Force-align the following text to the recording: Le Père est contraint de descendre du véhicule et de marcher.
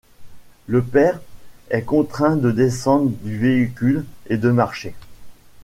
Le 0.65 0.81
Père 0.81 1.21
est 1.69 1.83
contraint 1.83 2.35
de 2.35 2.49
descendre 2.49 3.11
du 3.21 3.37
véhicule 3.37 4.03
et 4.25 4.37
de 4.37 4.49
marcher. 4.49 4.95